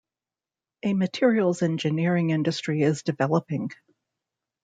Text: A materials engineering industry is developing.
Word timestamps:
A 0.81 0.93
materials 0.95 1.61
engineering 1.61 2.31
industry 2.31 2.81
is 2.81 3.03
developing. 3.03 3.69